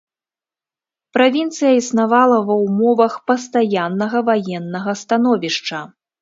[1.17, 5.85] Правінцыя існавала ва ўмовах пастаяннага ваеннага становішча.